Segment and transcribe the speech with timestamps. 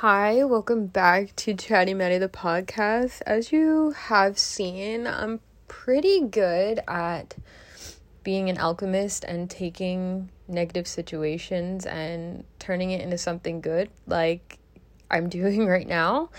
[0.00, 3.20] Hi, welcome back to Chatty Matty the podcast.
[3.26, 7.36] As you have seen, I'm pretty good at
[8.24, 14.58] being an alchemist and taking negative situations and turning it into something good, like
[15.10, 16.30] I'm doing right now,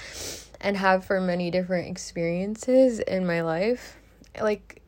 [0.59, 3.95] and have for many different experiences in my life.
[4.41, 4.81] Like,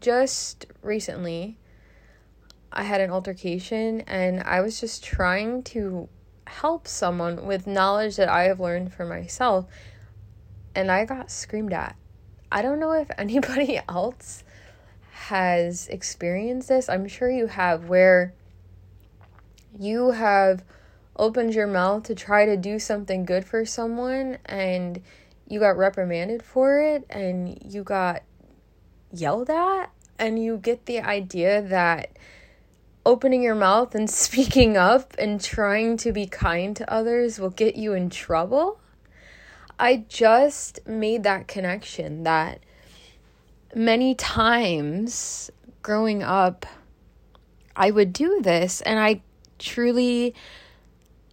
[0.00, 1.56] just recently,
[2.70, 6.10] I had an altercation and I was just trying to
[6.46, 9.66] help someone with knowledge that I have learned for myself,
[10.74, 11.96] and I got screamed at.
[12.50, 14.44] I don't know if anybody else
[15.10, 16.88] has experienced this.
[16.88, 18.34] I'm sure you have, where
[19.78, 20.62] you have
[21.16, 25.00] opened your mouth to try to do something good for someone and
[25.48, 28.22] you got reprimanded for it and you got
[29.12, 32.10] yelled at and you get the idea that
[33.06, 37.76] opening your mouth and speaking up and trying to be kind to others will get
[37.76, 38.78] you in trouble.
[39.78, 42.60] I just made that connection that
[43.74, 45.50] many times
[45.82, 46.66] growing up,
[47.76, 49.20] I would do this, and I
[49.58, 50.34] truly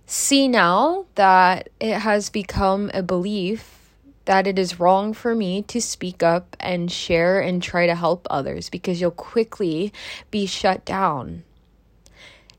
[0.05, 3.79] see now that it has become a belief
[4.25, 8.27] that it is wrong for me to speak up and share and try to help
[8.29, 9.91] others because you'll quickly
[10.31, 11.43] be shut down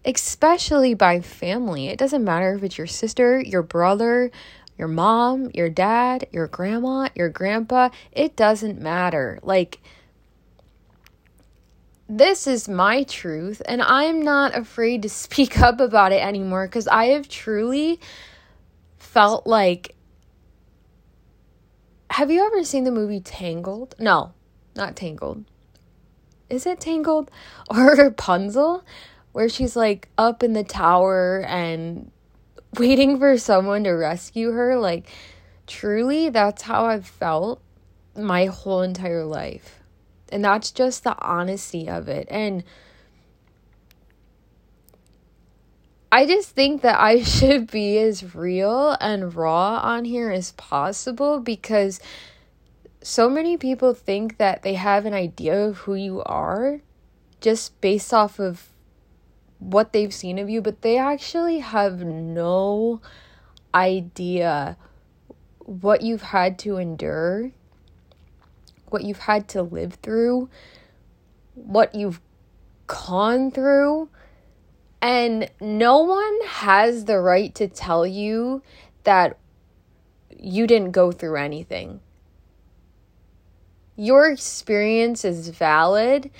[0.04, 1.88] especially by family.
[1.88, 4.30] It doesn't matter if it's your sister, your brother,
[4.76, 7.90] your mom, your dad, your grandma, your grandpa.
[8.12, 9.38] It doesn't matter.
[9.42, 9.80] Like,
[12.08, 16.88] this is my truth, and I'm not afraid to speak up about it anymore because
[16.88, 18.00] I have truly
[18.98, 19.94] felt like.
[22.10, 23.96] Have you ever seen the movie Tangled?
[23.98, 24.34] No,
[24.76, 25.44] not Tangled.
[26.48, 27.30] Is it Tangled
[27.70, 28.84] or Rapunzel?
[29.34, 32.10] Where she's like up in the tower and
[32.78, 34.78] waiting for someone to rescue her.
[34.78, 35.10] Like,
[35.66, 37.60] truly, that's how I've felt
[38.16, 39.80] my whole entire life.
[40.30, 42.28] And that's just the honesty of it.
[42.30, 42.62] And
[46.12, 51.40] I just think that I should be as real and raw on here as possible
[51.40, 51.98] because
[53.02, 56.82] so many people think that they have an idea of who you are
[57.40, 58.68] just based off of
[59.64, 63.00] what they've seen of you, but they actually have no
[63.72, 64.76] idea
[65.58, 67.50] what you've had to endure,
[68.90, 70.50] what you've had to live through,
[71.54, 72.20] what you've
[72.86, 74.10] gone through.
[75.00, 78.62] And no one has the right to tell you
[79.04, 79.38] that
[80.38, 82.00] you didn't go through anything.
[83.96, 86.30] Your experience is valid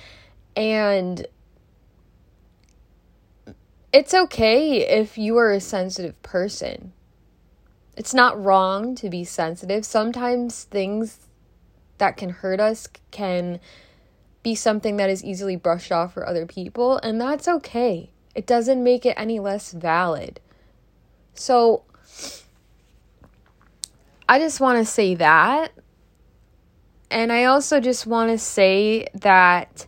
[0.55, 1.25] and
[3.95, 6.91] it's okay if you are a sensitive person.
[7.95, 9.85] It's not wrong to be sensitive.
[9.85, 11.29] Sometimes things
[11.97, 13.61] that can hurt us can
[14.43, 18.09] be something that is easily brushed off for other people, and that's okay.
[18.35, 20.41] It doesn't make it any less valid.
[21.33, 21.83] So,
[24.27, 25.71] I just want to say that.
[27.09, 29.87] And I also just want to say that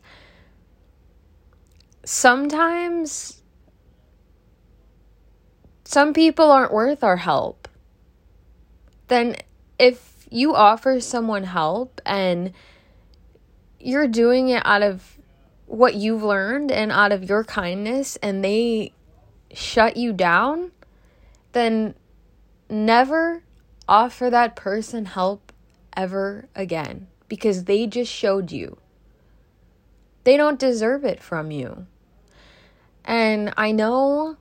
[2.06, 3.38] sometimes
[5.88, 7.66] some people aren't worth our help,
[9.08, 9.38] then
[9.80, 12.52] if you offer someone help and
[13.80, 15.18] you're doing it out of
[15.66, 18.92] what you've learned and out of your kindness and they
[19.54, 20.74] shut you down,
[21.54, 21.96] then
[22.70, 23.44] never
[23.88, 25.54] offer that person help
[25.96, 28.76] ever again because they just showed you.
[30.26, 31.88] They don't deserve it from you.
[33.06, 34.36] And I know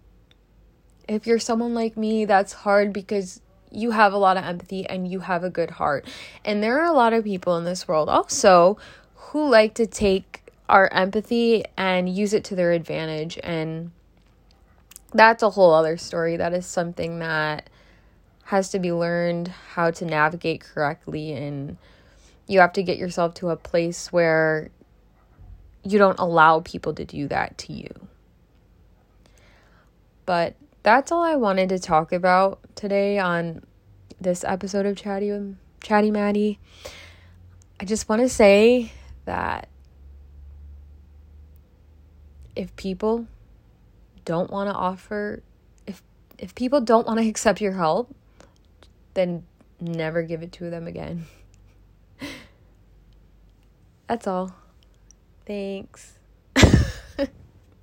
[1.08, 3.40] if you're someone like me, that's hard because
[3.70, 6.06] you have a lot of empathy and you have a good heart.
[6.44, 8.78] And there are a lot of people in this world also
[9.14, 13.38] who like to take our empathy and use it to their advantage.
[13.42, 13.92] And
[15.12, 16.36] that's a whole other story.
[16.36, 17.68] That is something that
[18.44, 21.32] has to be learned how to navigate correctly.
[21.32, 21.76] And
[22.46, 24.70] you have to get yourself to a place where
[25.82, 27.88] you don't allow people to do that to you.
[30.24, 33.64] But that's all I wanted to talk about today on
[34.20, 36.60] this episode of Chatty Chatty Matty.
[37.80, 38.92] I just want to say
[39.24, 39.68] that
[42.54, 43.26] if people
[44.24, 45.42] don't want to offer
[45.88, 46.04] if
[46.38, 48.14] if people don't want to accept your help,
[49.14, 49.44] then
[49.80, 51.26] never give it to them again.
[54.06, 54.54] That's all.
[55.46, 56.12] Thanks.